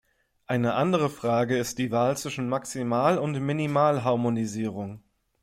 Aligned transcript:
Eine 0.47 0.73
andere 0.73 1.11
Frage 1.11 1.57
ist 1.59 1.77
die 1.77 1.91
Wahl 1.91 2.17
zwischen 2.17 2.49
Maximal- 2.49 3.19
und 3.19 3.39
Minimalharmonisierung. 3.39 5.03